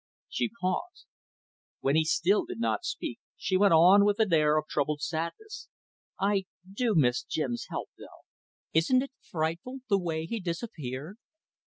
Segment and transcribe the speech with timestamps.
[0.29, 1.05] She paused.
[1.81, 5.67] When he still did not speak, she went on, with an air of troubled sadness;
[6.19, 8.25] "I do miss Jim's help though.
[8.73, 11.17] Isn't it frightful the way he disappeared?